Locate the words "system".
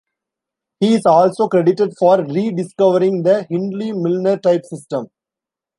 4.65-5.09